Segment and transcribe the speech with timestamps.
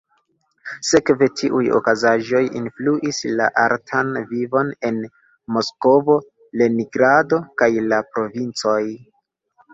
[0.91, 4.99] Sekve, tiuj okazaĵoj influis la artan vivon en
[5.59, 6.17] Moskvo,
[6.63, 8.83] Leningrado, kaj la provincoj.